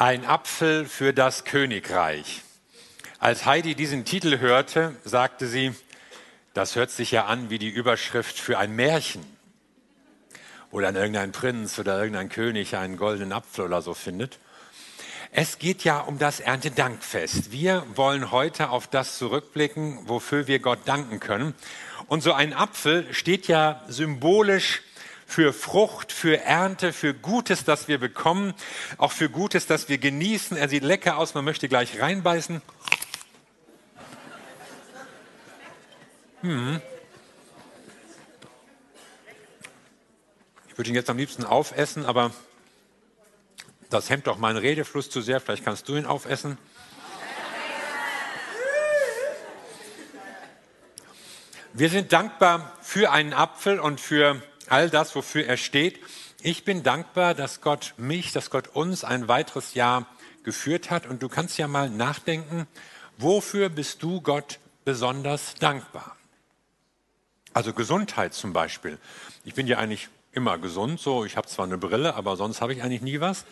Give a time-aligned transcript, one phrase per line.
[0.00, 2.40] Ein Apfel für das Königreich.
[3.18, 5.74] Als Heidi diesen Titel hörte, sagte sie,
[6.54, 9.22] das hört sich ja an wie die Überschrift für ein Märchen,
[10.70, 14.38] wo dann irgendein Prinz oder irgendein König einen goldenen Apfel oder so findet.
[15.32, 17.52] Es geht ja um das Erntedankfest.
[17.52, 21.54] Wir wollen heute auf das zurückblicken, wofür wir Gott danken können.
[22.06, 24.80] Und so ein Apfel steht ja symbolisch
[25.30, 28.52] für Frucht, für Ernte, für Gutes, das wir bekommen,
[28.98, 30.56] auch für Gutes, das wir genießen.
[30.56, 32.60] Er sieht lecker aus, man möchte gleich reinbeißen.
[36.40, 36.80] Hm.
[40.68, 42.32] Ich würde ihn jetzt am liebsten aufessen, aber
[43.88, 45.40] das hemmt doch meinen Redefluss zu sehr.
[45.40, 46.58] Vielleicht kannst du ihn aufessen.
[51.72, 56.00] Wir sind dankbar für einen Apfel und für all das, wofür er steht.
[56.42, 60.06] Ich bin dankbar, dass Gott mich, dass Gott uns ein weiteres Jahr
[60.42, 61.06] geführt hat.
[61.06, 62.66] Und du kannst ja mal nachdenken,
[63.18, 66.16] wofür bist du Gott besonders dankbar?
[67.52, 68.98] Also Gesundheit zum Beispiel.
[69.44, 72.72] Ich bin ja eigentlich immer gesund, so ich habe zwar eine Brille, aber sonst habe
[72.72, 73.44] ich eigentlich nie was.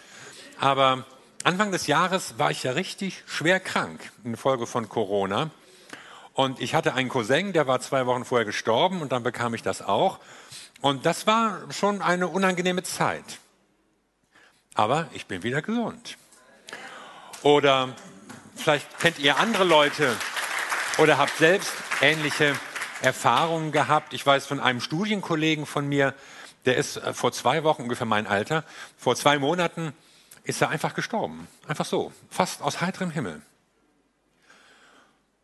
[0.60, 1.04] Aber
[1.42, 5.50] Anfang des Jahres war ich ja richtig schwer krank infolge von Corona.
[6.32, 9.62] Und ich hatte einen Cousin, der war zwei Wochen vorher gestorben und dann bekam ich
[9.62, 10.20] das auch.
[10.80, 13.38] Und das war schon eine unangenehme Zeit.
[14.74, 16.16] Aber ich bin wieder gesund.
[17.42, 17.94] Oder
[18.54, 20.16] vielleicht kennt ihr andere Leute
[20.98, 22.54] oder habt selbst ähnliche
[23.02, 24.12] Erfahrungen gehabt.
[24.12, 26.14] Ich weiß von einem Studienkollegen von mir,
[26.64, 28.64] der ist äh, vor zwei Wochen ungefähr mein Alter,
[28.96, 29.92] vor zwei Monaten
[30.44, 31.46] ist er einfach gestorben.
[31.66, 33.42] Einfach so, fast aus heiterem Himmel.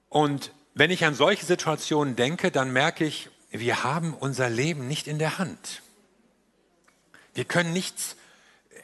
[0.09, 5.07] Und wenn ich an solche Situationen denke, dann merke ich, wir haben unser Leben nicht
[5.07, 5.83] in der Hand.
[7.35, 8.17] Wir können nichts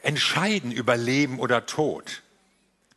[0.01, 2.21] entscheiden über Leben oder Tod.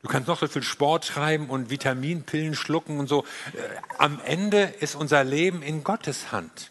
[0.03, 3.25] Du kannst noch so viel Sport treiben und Vitaminpillen schlucken und so.
[3.55, 3.59] Äh,
[3.99, 6.71] am Ende ist unser Leben in Gottes Hand.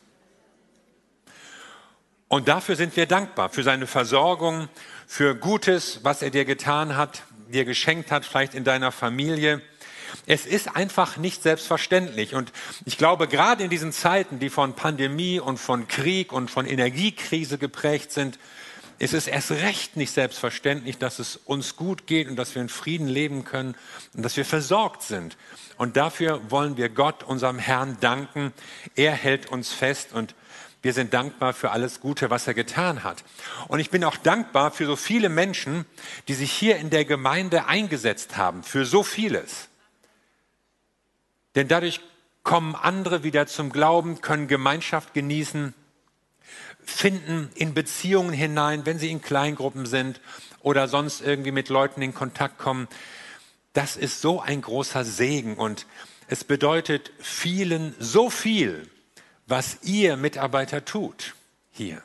[2.28, 4.70] Und dafür sind wir dankbar, für seine Versorgung,
[5.08, 9.62] für Gutes, was er dir getan hat, dir geschenkt hat, vielleicht in deiner Familie.
[10.26, 12.36] Es ist einfach nicht selbstverständlich.
[12.36, 12.52] Und
[12.86, 17.58] ich glaube, gerade in diesen Zeiten, die von Pandemie und von Krieg und von Energiekrise
[17.58, 18.40] geprägt sind,
[19.00, 22.70] ist es erst recht nicht selbstverständlich, dass es uns gut geht und dass wir in
[22.70, 23.76] Frieden leben können
[24.14, 25.36] und dass wir versorgt sind.
[25.78, 28.54] Und dafür wollen wir Gott, unserem Herrn, danken.
[28.96, 30.36] Er hält uns fest und
[30.84, 33.24] wir sind dankbar für alles Gute, was er getan hat.
[33.68, 35.86] Und ich bin auch dankbar für so viele Menschen,
[36.28, 39.70] die sich hier in der Gemeinde eingesetzt haben, für so vieles.
[41.56, 42.02] Denn dadurch
[42.44, 45.74] kommen andere wieder zum Glauben, können Gemeinschaft genießen,
[46.84, 50.20] finden in Beziehungen hinein, wenn sie in Kleingruppen sind
[50.62, 52.88] oder sonst irgendwie mit Leuten in Kontakt kommen.
[53.72, 55.86] Das ist so ein großer Segen und
[56.28, 58.90] es bedeutet vielen so viel,
[59.48, 61.36] was ihr Mitarbeiter tut
[61.72, 62.02] hier.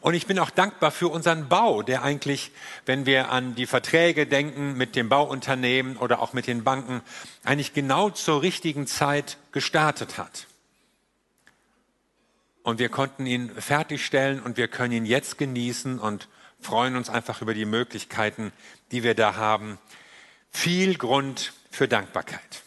[0.00, 2.52] Und ich bin auch dankbar für unseren Bau, der eigentlich,
[2.86, 7.02] wenn wir an die Verträge denken mit dem Bauunternehmen oder auch mit den Banken,
[7.44, 10.46] eigentlich genau zur richtigen Zeit gestartet hat.
[12.62, 16.28] Und wir konnten ihn fertigstellen und wir können ihn jetzt genießen und
[16.60, 18.52] freuen uns einfach über die Möglichkeiten,
[18.92, 19.78] die wir da haben.
[20.50, 22.62] Viel Grund für Dankbarkeit.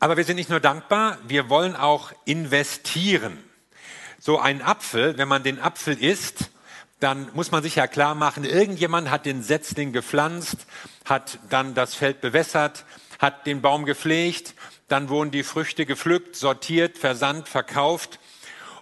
[0.00, 3.47] Aber wir sind nicht nur dankbar, wir wollen auch investieren
[4.18, 6.50] so ein Apfel, wenn man den Apfel isst,
[7.00, 10.66] dann muss man sich ja klar machen, irgendjemand hat den Setzling gepflanzt,
[11.04, 12.84] hat dann das Feld bewässert,
[13.18, 14.54] hat den Baum gepflegt,
[14.88, 18.18] dann wurden die Früchte gepflückt, sortiert, versandt, verkauft.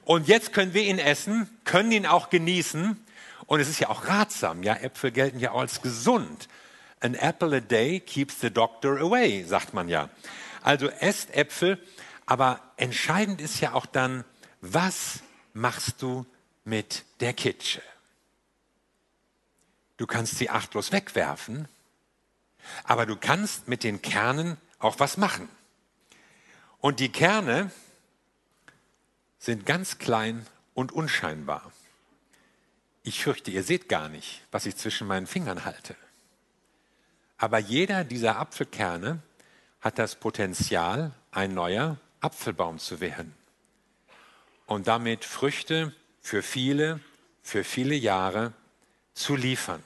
[0.05, 3.05] Und jetzt können wir ihn essen, können ihn auch genießen.
[3.47, 6.49] Und es ist ja auch ratsam, ja, Äpfel gelten ja auch als gesund.
[7.01, 10.09] An apple a day keeps the doctor away, sagt man ja.
[10.63, 11.79] Also esst Äpfel,
[12.25, 14.25] aber entscheidend ist ja auch dann,
[14.72, 15.21] was
[15.53, 16.27] machst du
[16.65, 17.82] mit der Kitsche?
[19.97, 21.68] Du kannst sie achtlos wegwerfen,
[22.84, 25.48] aber du kannst mit den Kernen auch was machen.
[26.78, 27.71] Und die Kerne
[29.39, 31.72] sind ganz klein und unscheinbar.
[33.03, 35.97] Ich fürchte, ihr seht gar nicht, was ich zwischen meinen Fingern halte.
[37.39, 39.22] Aber jeder dieser Apfelkerne
[39.80, 43.34] hat das Potenzial, ein neuer Apfelbaum zu werden
[44.66, 47.01] und damit Früchte für viele,
[47.42, 48.53] für viele Jahre
[49.15, 49.83] zu liefern.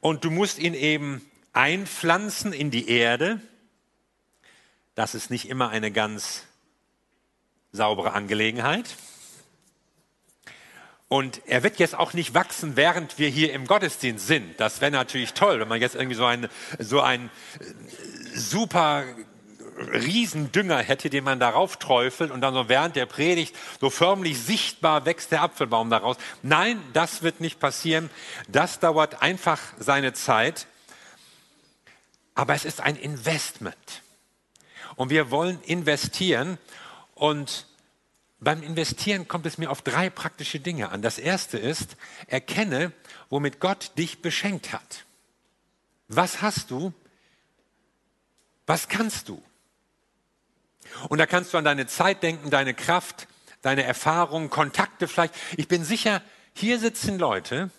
[0.00, 3.40] Und du musst ihn eben einpflanzen in die Erde.
[4.94, 6.44] Das ist nicht immer eine ganz
[7.72, 8.96] saubere Angelegenheit.
[11.08, 14.60] Und er wird jetzt auch nicht wachsen, während wir hier im Gottesdienst sind.
[14.60, 16.48] Das wäre natürlich toll, wenn man jetzt irgendwie so ein,
[16.78, 19.04] so ein äh, super
[19.80, 25.06] Riesendünger hätte, den man darauf träufelt und dann so während der Predigt so förmlich sichtbar
[25.06, 26.16] wächst der Apfelbaum daraus.
[26.42, 28.10] Nein, das wird nicht passieren.
[28.48, 30.66] Das dauert einfach seine Zeit.
[32.34, 34.02] Aber es ist ein Investment.
[34.96, 36.58] Und wir wollen investieren
[37.14, 37.66] und
[38.38, 41.02] beim Investieren kommt es mir auf drei praktische Dinge an.
[41.02, 41.96] Das erste ist,
[42.26, 42.92] erkenne,
[43.28, 45.04] womit Gott dich beschenkt hat.
[46.08, 46.94] Was hast du?
[48.66, 49.42] Was kannst du?
[51.08, 53.26] Und da kannst du an deine Zeit denken, deine Kraft,
[53.62, 55.34] deine Erfahrungen, Kontakte vielleicht.
[55.56, 56.22] Ich bin sicher,
[56.54, 57.70] hier sitzen Leute,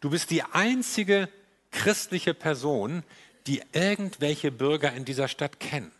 [0.00, 1.28] du bist die einzige
[1.70, 3.02] christliche Person,
[3.46, 5.92] die irgendwelche Bürger in dieser Stadt kennen.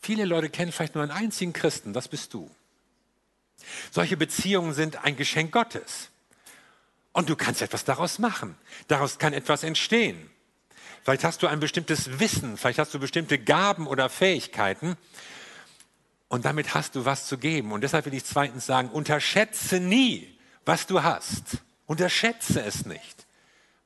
[0.00, 2.50] Viele Leute kennen vielleicht nur einen einzigen Christen, das bist du.
[3.90, 6.10] Solche Beziehungen sind ein Geschenk Gottes.
[7.12, 8.56] Und du kannst etwas daraus machen.
[8.88, 10.30] Daraus kann etwas entstehen.
[11.02, 14.96] Vielleicht hast du ein bestimmtes Wissen, vielleicht hast du bestimmte Gaben oder Fähigkeiten.
[16.28, 17.72] Und damit hast du was zu geben.
[17.72, 21.58] Und deshalb will ich zweitens sagen, unterschätze nie, was du hast.
[21.86, 23.26] Unterschätze es nicht.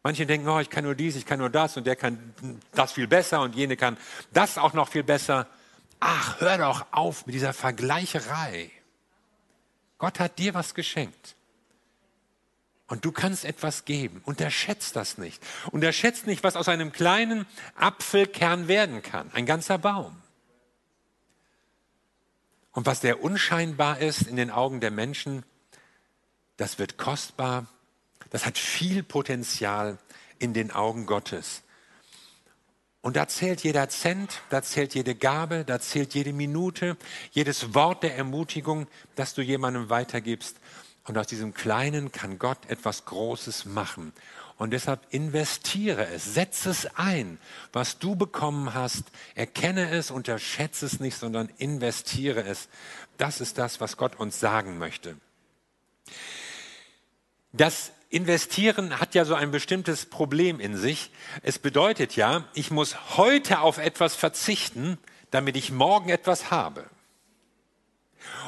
[0.02, 2.34] Manche denken, oh, ich kann nur dies, ich kann nur das und der kann
[2.72, 3.96] das viel besser und jene kann
[4.32, 5.48] das auch noch viel besser.
[5.98, 8.70] Ach, hör doch auf mit dieser Vergleicherei.
[9.98, 11.35] Gott hat dir was geschenkt.
[12.88, 14.20] Und du kannst etwas geben.
[14.24, 15.42] Unterschätzt das nicht.
[15.72, 19.30] Unterschätzt nicht, was aus einem kleinen Apfelkern werden kann.
[19.32, 20.16] Ein ganzer Baum.
[22.70, 25.44] Und was der unscheinbar ist in den Augen der Menschen,
[26.56, 27.66] das wird kostbar.
[28.30, 29.98] Das hat viel Potenzial
[30.38, 31.62] in den Augen Gottes.
[33.00, 36.96] Und da zählt jeder Cent, da zählt jede Gabe, da zählt jede Minute,
[37.30, 40.56] jedes Wort der Ermutigung, das du jemandem weitergibst.
[41.06, 44.12] Und aus diesem Kleinen kann Gott etwas Großes machen.
[44.58, 47.38] Und deshalb investiere es, setze es ein,
[47.72, 49.04] was du bekommen hast,
[49.34, 52.68] erkenne es, unterschätze es nicht, sondern investiere es.
[53.18, 55.16] Das ist das, was Gott uns sagen möchte.
[57.52, 61.10] Das Investieren hat ja so ein bestimmtes Problem in sich.
[61.42, 64.96] Es bedeutet ja, ich muss heute auf etwas verzichten,
[65.30, 66.88] damit ich morgen etwas habe.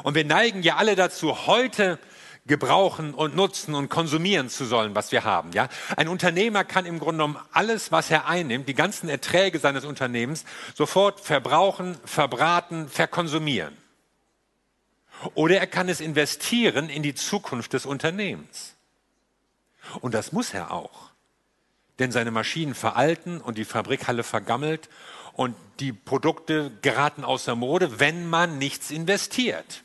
[0.03, 1.99] Und wir neigen ja alle dazu, heute
[2.49, 5.53] gebrauchen und nutzen und konsumieren zu sollen, was wir haben.
[5.53, 5.69] Ja?
[5.95, 10.43] Ein Unternehmer kann im Grunde genommen alles, was er einnimmt, die ganzen Erträge seines Unternehmens,
[10.75, 13.77] sofort verbrauchen, verbraten, verkonsumieren.
[15.35, 18.75] Oder er kann es investieren in die Zukunft des Unternehmens.
[20.01, 21.11] Und das muss er auch.
[21.99, 24.89] Denn seine Maschinen veralten und die Fabrikhalle vergammelt
[25.33, 29.83] und die Produkte geraten außer Mode, wenn man nichts investiert.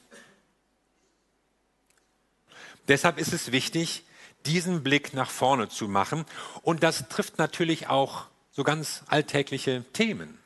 [2.88, 4.04] Deshalb ist es wichtig,
[4.46, 6.24] diesen Blick nach vorne zu machen.
[6.62, 10.38] Und das trifft natürlich auch so ganz alltägliche Themen.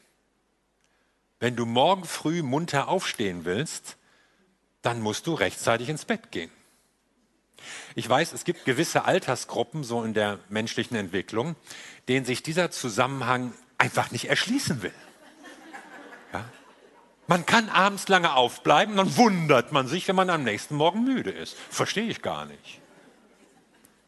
[1.41, 3.97] Wenn du morgen früh munter aufstehen willst,
[4.83, 6.51] dann musst du rechtzeitig ins Bett gehen.
[7.95, 11.57] Ich weiß, es gibt gewisse Altersgruppen so in der menschlichen Entwicklung,
[12.07, 14.95] denen sich dieser Zusammenhang einfach nicht erschließen will.
[16.33, 16.45] Ja?
[17.29, 21.31] Man kann abends lange aufbleiben, dann wundert man sich, wenn man am nächsten Morgen müde
[21.31, 21.57] ist.
[21.69, 22.81] Verstehe ich gar nicht.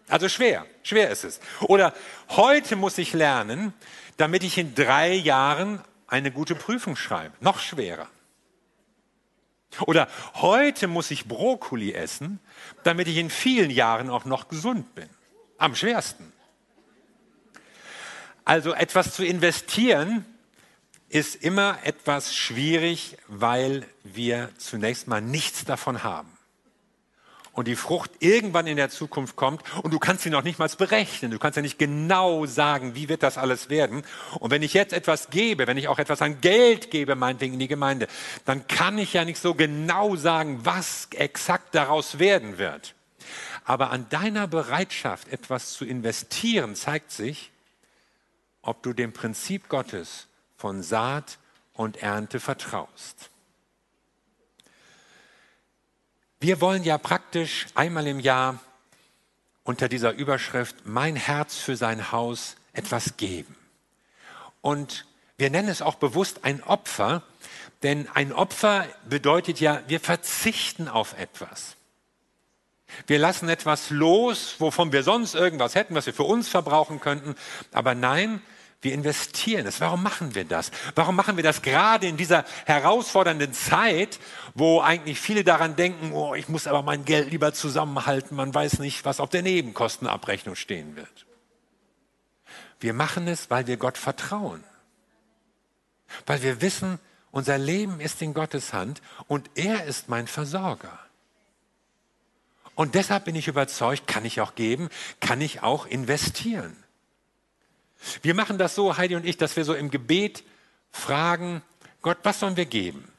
[0.08, 1.38] Also schwer, schwer ist es.
[1.60, 1.92] Oder
[2.30, 3.74] heute muss ich lernen,
[4.16, 7.34] damit ich in drei Jahren eine gute Prüfung schreibe.
[7.40, 8.08] Noch schwerer.
[9.82, 12.40] Oder heute muss ich Brokkoli essen,
[12.84, 15.10] damit ich in vielen Jahren auch noch gesund bin.
[15.58, 16.32] Am schwersten.
[18.46, 20.24] Also etwas zu investieren
[21.10, 26.30] ist immer etwas schwierig, weil wir zunächst mal nichts davon haben
[27.52, 30.68] und die Frucht irgendwann in der Zukunft kommt und du kannst sie noch nicht mal
[30.68, 31.30] berechnen.
[31.30, 34.02] Du kannst ja nicht genau sagen, wie wird das alles werden.
[34.38, 37.58] Und wenn ich jetzt etwas gebe, wenn ich auch etwas an Geld gebe, meinetwegen in
[37.58, 38.06] die Gemeinde,
[38.44, 42.94] dann kann ich ja nicht so genau sagen, was exakt daraus werden wird.
[43.64, 47.50] Aber an deiner Bereitschaft, etwas zu investieren, zeigt sich,
[48.62, 50.28] ob du dem Prinzip Gottes
[50.60, 51.38] von Saat
[51.72, 53.30] und Ernte vertraust.
[56.38, 58.58] Wir wollen ja praktisch einmal im Jahr
[59.64, 63.56] unter dieser Überschrift Mein Herz für sein Haus etwas geben.
[64.60, 65.06] Und
[65.38, 67.22] wir nennen es auch bewusst ein Opfer,
[67.82, 71.76] denn ein Opfer bedeutet ja, wir verzichten auf etwas.
[73.06, 77.34] Wir lassen etwas los, wovon wir sonst irgendwas hätten, was wir für uns verbrauchen könnten.
[77.72, 78.42] Aber nein,
[78.82, 79.80] Wir investieren es.
[79.80, 80.70] Warum machen wir das?
[80.94, 84.18] Warum machen wir das gerade in dieser herausfordernden Zeit,
[84.54, 88.78] wo eigentlich viele daran denken, oh, ich muss aber mein Geld lieber zusammenhalten, man weiß
[88.78, 91.26] nicht, was auf der Nebenkostenabrechnung stehen wird.
[92.80, 94.64] Wir machen es, weil wir Gott vertrauen.
[96.24, 96.98] Weil wir wissen,
[97.30, 100.98] unser Leben ist in Gottes Hand und er ist mein Versorger.
[102.74, 104.88] Und deshalb bin ich überzeugt, kann ich auch geben,
[105.20, 106.74] kann ich auch investieren.
[108.22, 110.44] Wir machen das so, Heidi und ich, dass wir so im Gebet
[110.90, 111.62] fragen,
[112.02, 113.10] Gott, was sollen wir geben?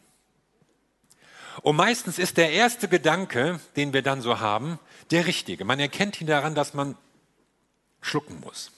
[1.62, 4.80] Und meistens ist der erste Gedanke, den wir dann so haben,
[5.12, 5.66] der richtige.
[5.66, 6.96] Man erkennt ihn daran, dass man
[8.02, 8.72] schlucken muss.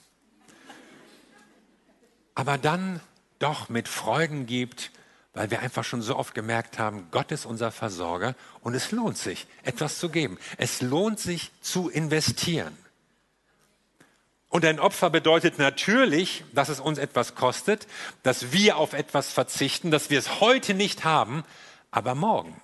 [2.35, 2.99] Aber dann
[3.39, 4.91] doch mit Freuden gibt,
[5.33, 9.17] weil wir einfach schon so oft gemerkt haben, Gott ist unser Versorger und es lohnt
[9.17, 10.37] sich, etwas zu geben.
[10.57, 12.77] Es lohnt sich zu investieren.
[14.53, 17.87] Und ein Opfer bedeutet natürlich, dass es uns etwas kostet,
[18.21, 21.43] dass wir auf etwas verzichten, dass wir es heute nicht haben,
[21.89, 22.61] aber morgen.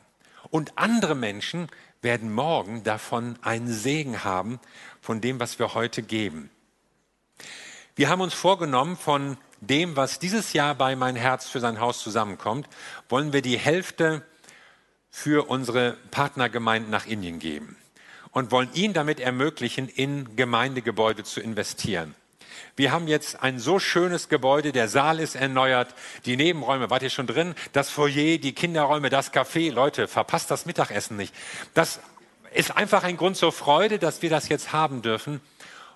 [0.51, 1.67] Und andere Menschen
[2.03, 4.59] werden morgen davon einen Segen haben,
[5.01, 6.51] von dem, was wir heute geben.
[7.95, 12.03] Wir haben uns vorgenommen, von dem, was dieses Jahr bei Mein Herz für sein Haus
[12.03, 12.69] zusammenkommt,
[13.09, 14.23] wollen wir die Hälfte
[15.09, 17.77] für unsere Partnergemeinden nach Indien geben
[18.31, 22.15] und wollen ihnen damit ermöglichen, in Gemeindegebäude zu investieren.
[22.75, 25.93] Wir haben jetzt ein so schönes Gebäude, der Saal ist erneuert,
[26.25, 27.55] die Nebenräume, wart ihr schon drin?
[27.73, 29.71] Das Foyer, die Kinderräume, das Café.
[29.71, 31.33] Leute, verpasst das Mittagessen nicht.
[31.73, 31.99] Das
[32.53, 35.41] ist einfach ein Grund zur Freude, dass wir das jetzt haben dürfen.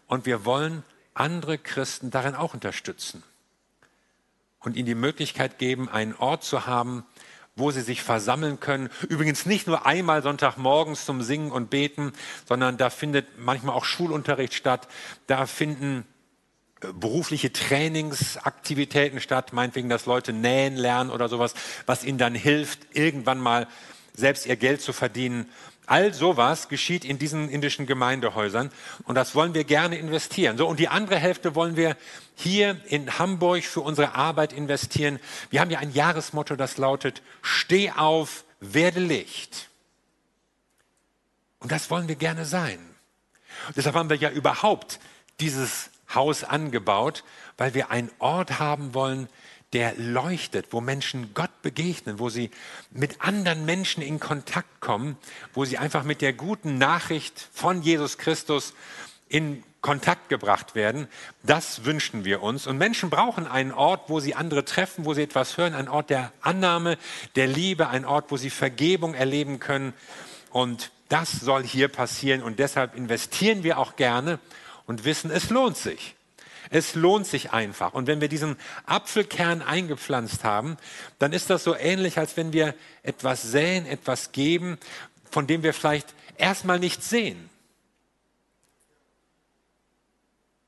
[0.07, 3.23] Und wir wollen andere Christen darin auch unterstützen
[4.63, 7.05] und ihnen die Möglichkeit geben, einen Ort zu haben,
[7.55, 8.89] wo sie sich versammeln können.
[9.07, 12.13] Übrigens nicht nur einmal Sonntagmorgens zum Singen und Beten,
[12.47, 14.87] sondern da findet manchmal auch Schulunterricht statt.
[15.27, 16.05] Da finden
[16.81, 21.53] äh, berufliche Trainingsaktivitäten statt, meinetwegen, dass Leute nähen lernen oder sowas,
[21.85, 23.67] was ihnen dann hilft, irgendwann mal
[24.15, 25.49] selbst ihr Geld zu verdienen.
[25.85, 28.71] All sowas geschieht in diesen indischen Gemeindehäusern
[29.03, 30.57] und das wollen wir gerne investieren.
[30.57, 31.97] So und die andere Hälfte wollen wir
[32.35, 35.19] hier in Hamburg für unsere Arbeit investieren.
[35.49, 39.69] Wir haben ja ein Jahresmotto, das lautet: Steh auf, werde Licht.
[41.59, 42.79] Und das wollen wir gerne sein.
[43.67, 44.99] Und deshalb haben wir ja überhaupt
[45.39, 47.23] dieses Haus angebaut,
[47.57, 49.27] weil wir einen Ort haben wollen,
[49.73, 52.51] der leuchtet, wo Menschen Gott begegnen, wo sie
[52.91, 55.17] mit anderen Menschen in Kontakt kommen,
[55.53, 58.73] wo sie einfach mit der guten Nachricht von Jesus Christus
[59.29, 61.07] in Kontakt gebracht werden.
[61.43, 62.67] Das wünschen wir uns.
[62.67, 66.09] Und Menschen brauchen einen Ort, wo sie andere treffen, wo sie etwas hören, ein Ort
[66.09, 66.97] der Annahme,
[67.35, 69.93] der Liebe, ein Ort, wo sie Vergebung erleben können.
[70.51, 72.41] Und das soll hier passieren.
[72.41, 74.39] Und deshalb investieren wir auch gerne
[74.85, 76.15] und wissen, es lohnt sich.
[76.73, 77.93] Es lohnt sich einfach.
[77.93, 80.77] Und wenn wir diesen Apfelkern eingepflanzt haben,
[81.19, 84.79] dann ist das so ähnlich, als wenn wir etwas säen, etwas geben,
[85.29, 87.47] von dem wir vielleicht erstmal nichts sehen.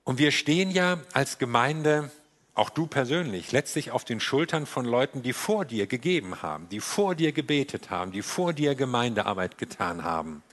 [0.04, 2.12] Und wir stehen ja als Gemeinde,
[2.54, 6.82] auch du persönlich, letztlich auf den Schultern von Leuten, die vor dir gegeben haben, die
[6.82, 10.44] vor dir gebetet haben, die vor dir Gemeindearbeit getan haben.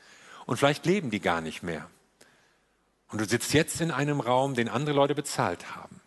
[0.46, 1.90] Und vielleicht leben die gar nicht mehr.
[3.12, 6.00] Und du sitzt jetzt in einem Raum, den andere Leute bezahlt haben.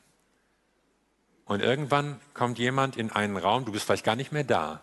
[1.45, 4.81] Und irgendwann kommt jemand in einen Raum, du bist vielleicht gar nicht mehr da,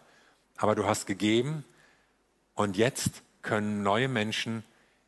[0.56, 1.64] aber du hast gegeben
[2.54, 4.62] und jetzt können neue Menschen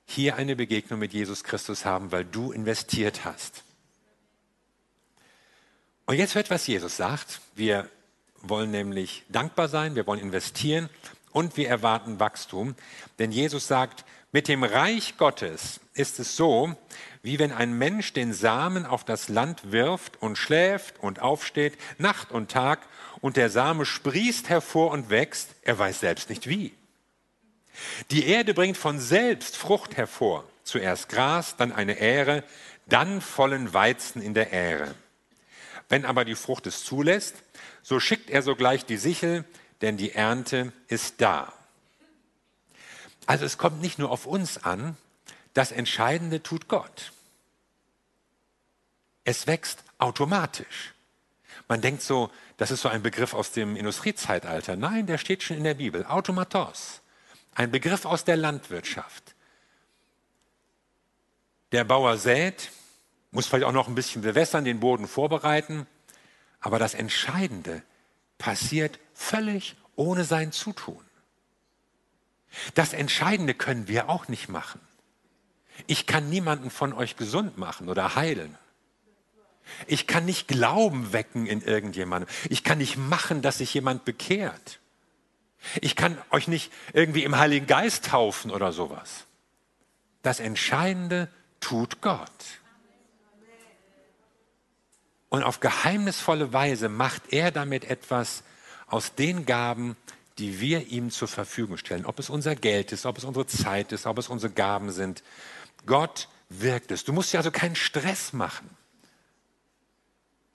[0.04, 3.62] hier eine Begegnung mit Jesus Christus haben, weil du investiert hast.
[6.06, 7.40] Und jetzt hört, was Jesus sagt.
[7.54, 7.88] Wir
[8.42, 10.90] wollen nämlich dankbar sein, wir wollen investieren
[11.30, 12.74] und wir erwarten Wachstum.
[13.20, 16.76] Denn Jesus sagt, mit dem Reich Gottes ist es so,
[17.22, 22.30] wie wenn ein Mensch den Samen auf das Land wirft und schläft und aufsteht, Nacht
[22.32, 22.80] und Tag,
[23.20, 26.74] und der Same sprießt hervor und wächst, er weiß selbst nicht wie.
[28.10, 32.44] Die Erde bringt von selbst Frucht hervor, zuerst Gras, dann eine Ähre,
[32.86, 34.94] dann vollen Weizen in der Ähre.
[35.88, 37.36] Wenn aber die Frucht es zulässt,
[37.82, 39.44] so schickt er sogleich die Sichel,
[39.80, 41.52] denn die Ernte ist da.
[43.26, 44.96] Also es kommt nicht nur auf uns an,
[45.54, 47.12] das Entscheidende tut Gott.
[49.24, 50.92] Es wächst automatisch.
[51.68, 54.76] Man denkt so, das ist so ein Begriff aus dem Industriezeitalter.
[54.76, 56.04] Nein, der steht schon in der Bibel.
[56.04, 57.00] Automatos.
[57.54, 59.34] Ein Begriff aus der Landwirtschaft.
[61.72, 62.70] Der Bauer sät,
[63.30, 65.86] muss vielleicht auch noch ein bisschen bewässern, den Boden vorbereiten.
[66.60, 67.82] Aber das Entscheidende
[68.38, 71.02] passiert völlig ohne sein Zutun.
[72.74, 74.80] Das Entscheidende können wir auch nicht machen.
[75.86, 78.56] Ich kann niemanden von euch gesund machen oder heilen.
[79.86, 82.28] Ich kann nicht Glauben wecken in irgendjemandem.
[82.50, 84.80] Ich kann nicht machen, dass sich jemand bekehrt.
[85.80, 89.24] Ich kann euch nicht irgendwie im Heiligen Geist taufen oder sowas.
[90.22, 91.28] Das Entscheidende
[91.60, 92.30] tut Gott.
[95.30, 98.44] Und auf geheimnisvolle Weise macht er damit etwas
[98.86, 99.96] aus den Gaben,
[100.38, 102.06] die wir ihm zur Verfügung stellen.
[102.06, 105.22] Ob es unser Geld ist, ob es unsere Zeit ist, ob es unsere Gaben sind.
[105.86, 107.04] Gott wirkt es.
[107.04, 108.68] Du musst dir also keinen Stress machen.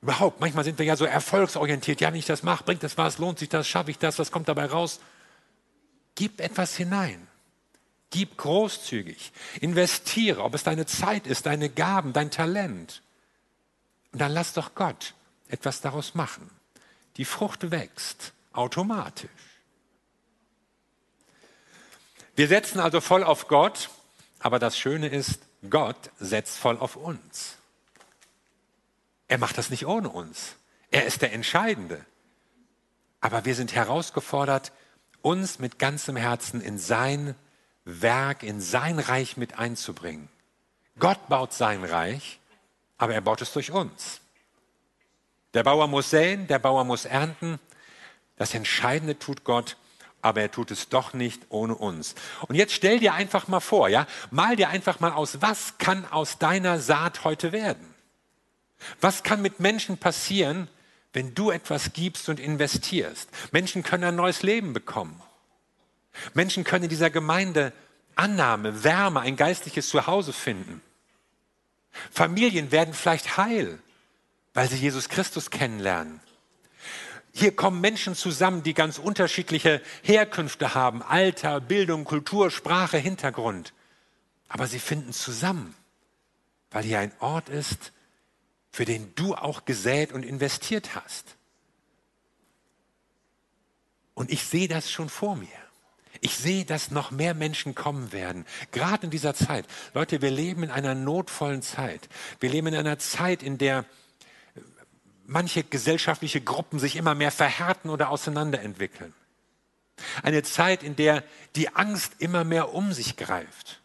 [0.01, 1.99] Überhaupt, manchmal sind wir ja so erfolgsorientiert.
[1.99, 4.31] Ja, wenn ich das mache, bringt das was, lohnt sich das, schaffe ich das, was
[4.31, 4.99] kommt dabei raus?
[6.15, 7.27] Gib etwas hinein.
[8.09, 9.31] Gib großzügig.
[9.61, 13.01] Investiere, ob es deine Zeit ist, deine Gaben, dein Talent.
[14.11, 15.13] Und dann lass doch Gott
[15.47, 16.49] etwas daraus machen.
[17.17, 19.29] Die Frucht wächst automatisch.
[22.35, 23.89] Wir setzen also voll auf Gott,
[24.39, 27.57] aber das Schöne ist, Gott setzt voll auf uns.
[29.27, 30.55] Er macht das nicht ohne uns.
[30.91, 32.03] Er ist der Entscheidende.
[33.21, 34.71] Aber wir sind herausgefordert,
[35.21, 37.35] uns mit ganzem Herzen in sein
[37.83, 40.29] Werk, in sein Reich mit einzubringen.
[40.97, 42.39] Gott baut sein Reich,
[42.97, 44.21] aber er baut es durch uns.
[45.53, 47.59] Der Bauer muss säen, der Bauer muss ernten.
[48.37, 49.77] Das Entscheidende tut Gott,
[50.21, 52.15] aber er tut es doch nicht ohne uns.
[52.47, 56.05] Und jetzt stell dir einfach mal vor, ja, mal dir einfach mal aus, was kann
[56.05, 57.93] aus deiner Saat heute werden?
[59.01, 60.67] Was kann mit Menschen passieren,
[61.13, 63.29] wenn du etwas gibst und investierst?
[63.51, 65.21] Menschen können ein neues Leben bekommen.
[66.33, 67.73] Menschen können in dieser Gemeinde
[68.15, 70.81] Annahme, Wärme, ein geistliches Zuhause finden.
[72.11, 73.79] Familien werden vielleicht heil,
[74.53, 76.19] weil sie Jesus Christus kennenlernen.
[77.39, 83.71] Hier kommen Menschen zusammen, die ganz unterschiedliche Herkünfte haben, Alter, Bildung, Kultur, Sprache, Hintergrund.
[84.49, 85.73] Aber sie finden zusammen,
[86.69, 87.93] weil hier ein Ort ist,
[88.73, 91.37] für den du auch gesät und investiert hast.
[94.15, 95.47] Und ich sehe das schon vor mir.
[96.19, 99.65] Ich sehe, dass noch mehr Menschen kommen werden, gerade in dieser Zeit.
[99.93, 102.09] Leute, wir leben in einer notvollen Zeit.
[102.41, 103.85] Wir leben in einer Zeit, in der
[105.29, 109.13] manche gesellschaftliche Gruppen sich immer mehr verhärten oder auseinanderentwickeln.
[110.23, 111.23] Eine Zeit, in der
[111.55, 113.81] die Angst immer mehr um sich greift.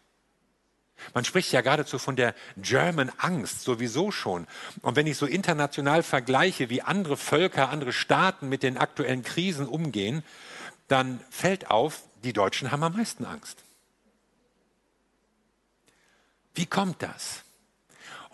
[1.13, 4.47] Man spricht ja geradezu von der German Angst sowieso schon.
[4.81, 9.67] Und wenn ich so international vergleiche, wie andere Völker, andere Staaten mit den aktuellen Krisen
[9.67, 10.23] umgehen,
[10.89, 13.65] dann fällt auf, die Deutschen haben am meisten Angst.
[16.55, 17.44] Wie kommt das?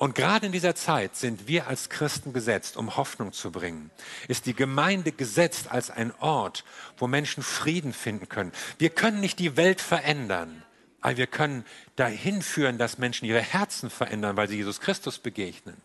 [0.00, 3.90] Und gerade in dieser Zeit sind wir als Christen gesetzt, um Hoffnung zu bringen.
[4.28, 6.64] Ist die Gemeinde gesetzt als ein Ort,
[6.96, 8.50] wo Menschen Frieden finden können.
[8.78, 10.62] Wir können nicht die Welt verändern.
[11.02, 15.76] Aber wir können dahin führen, dass Menschen ihre Herzen verändern, weil sie Jesus Christus begegnen.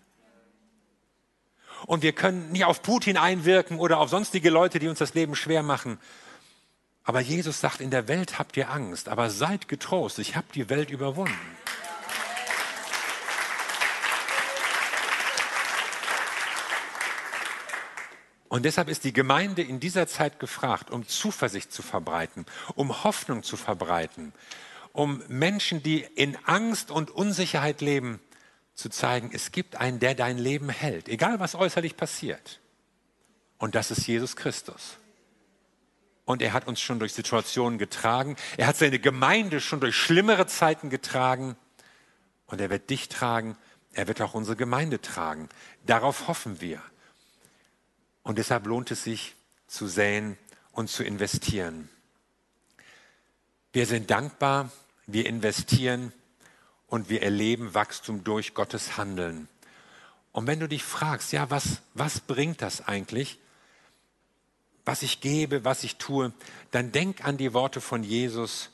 [1.85, 5.35] Und wir können nicht auf Putin einwirken oder auf sonstige Leute, die uns das Leben
[5.35, 5.99] schwer machen.
[7.03, 10.69] Aber Jesus sagt, in der Welt habt ihr Angst, aber seid getrost, ich habe die
[10.69, 11.35] Welt überwunden.
[18.47, 23.43] Und deshalb ist die Gemeinde in dieser Zeit gefragt, um Zuversicht zu verbreiten, um Hoffnung
[23.43, 24.33] zu verbreiten,
[24.93, 28.19] um Menschen, die in Angst und Unsicherheit leben,
[28.75, 32.59] zu zeigen, es gibt einen, der dein Leben hält, egal was äußerlich passiert.
[33.57, 34.97] Und das ist Jesus Christus.
[36.25, 38.35] Und er hat uns schon durch Situationen getragen.
[38.57, 41.55] Er hat seine Gemeinde schon durch schlimmere Zeiten getragen.
[42.47, 43.57] Und er wird dich tragen.
[43.93, 45.47] Er wird auch unsere Gemeinde tragen.
[45.85, 46.81] Darauf hoffen wir.
[48.25, 49.35] Und deshalb lohnt es sich
[49.67, 50.37] zu säen
[50.73, 51.87] und zu investieren.
[53.71, 54.69] Wir sind dankbar
[55.07, 56.13] wir investieren
[56.87, 59.47] und wir erleben Wachstum durch Gottes Handeln.
[60.31, 63.39] Und wenn du dich fragst, ja, was, was bringt das eigentlich,
[64.83, 66.33] was ich gebe, was ich tue,
[66.71, 68.69] dann denk an die Worte von Jesus.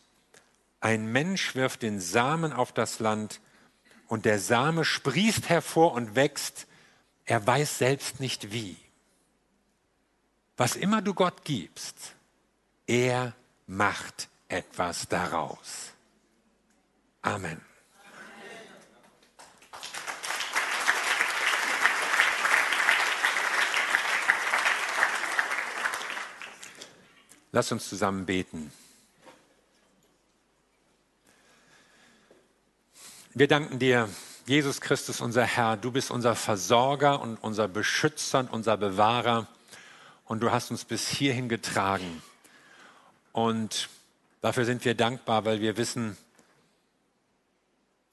[0.79, 3.39] Ein Mensch wirft den Samen auf das Land
[4.07, 6.67] und der Same sprießt hervor und wächst.
[7.25, 8.75] Er weiß selbst nicht wie.
[10.61, 12.13] Was immer du Gott gibst,
[12.85, 13.33] er
[13.65, 15.89] macht etwas daraus.
[17.23, 17.59] Amen.
[27.51, 28.71] Lass uns zusammen beten.
[33.33, 34.07] Wir danken dir,
[34.45, 35.75] Jesus Christus, unser Herr.
[35.75, 39.47] Du bist unser Versorger und unser Beschützer und unser Bewahrer.
[40.31, 42.23] Und du hast uns bis hierhin getragen.
[43.33, 43.89] Und
[44.39, 46.15] dafür sind wir dankbar, weil wir wissen,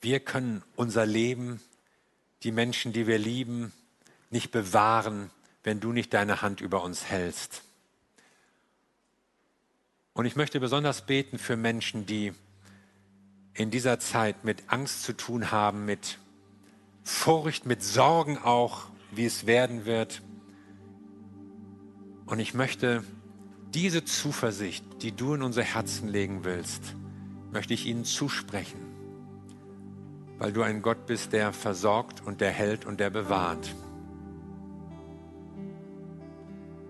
[0.00, 1.60] wir können unser Leben,
[2.42, 3.72] die Menschen, die wir lieben,
[4.30, 5.30] nicht bewahren,
[5.62, 7.62] wenn du nicht deine Hand über uns hältst.
[10.12, 12.34] Und ich möchte besonders beten für Menschen, die
[13.54, 16.18] in dieser Zeit mit Angst zu tun haben, mit
[17.04, 20.20] Furcht, mit Sorgen auch, wie es werden wird.
[22.28, 23.02] Und ich möchte
[23.72, 26.94] diese Zuversicht, die du in unser Herzen legen willst,
[27.52, 28.78] möchte ich ihnen zusprechen,
[30.38, 33.74] weil du ein Gott bist, der versorgt und der hält und der bewahrt.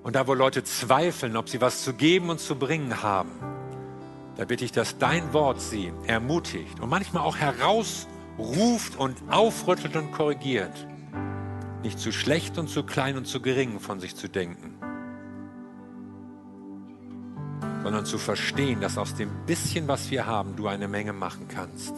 [0.02, 3.30] Und da, wo Leute zweifeln, ob sie was zu geben und zu bringen haben,
[4.36, 10.10] da bitte ich, dass dein Wort sie ermutigt und manchmal auch herausruft und aufrüttelt und
[10.10, 10.86] korrigiert,
[11.84, 14.77] nicht zu schlecht und zu klein und zu gering von sich zu denken,
[17.88, 21.94] sondern zu verstehen, dass aus dem bisschen, was wir haben, du eine Menge machen kannst.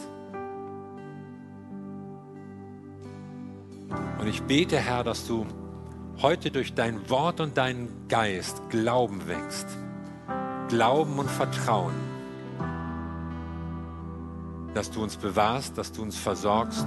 [4.21, 5.45] Und ich bete, Herr, dass du
[6.23, 9.67] heute durch dein Wort und deinen Geist Glauben wächst.
[10.69, 11.95] Glauben und Vertrauen.
[14.75, 16.87] Dass du uns bewahrst, dass du uns versorgst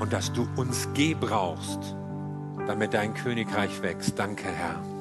[0.00, 1.94] und dass du uns gebrauchst,
[2.66, 4.18] damit dein Königreich wächst.
[4.18, 4.95] Danke, Herr.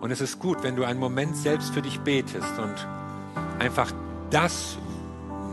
[0.00, 2.86] Und es ist gut, wenn du einen Moment selbst für dich betest und
[3.58, 3.90] einfach
[4.30, 4.78] das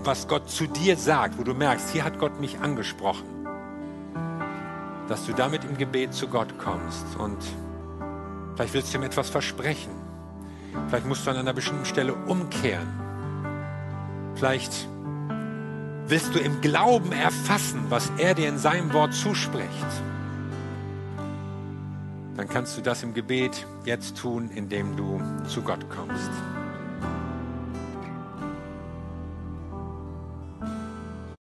[0.06, 3.26] was Gott zu dir sagt, wo du merkst, hier hat Gott mich angesprochen,
[5.08, 7.38] dass du damit im Gebet zu Gott kommst und
[8.56, 9.92] vielleicht willst du ihm etwas versprechen.
[10.90, 12.88] Vielleicht musst du an einer bestimmten Stelle umkehren.
[14.36, 14.88] Vielleicht
[16.08, 19.70] willst du im Glauben erfassen, was er dir in seinem Wort zuspricht.
[22.36, 26.32] Dann kannst du das im Gebet jetzt tun, indem du zu Gott kommst.